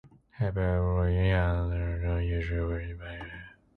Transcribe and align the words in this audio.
However, 0.31 0.79
Laihians 0.79 1.71
are 1.73 1.99
not 1.99 2.19
usually 2.23 2.57
offended 2.85 2.97
by 2.99 3.13
it. 3.23 3.31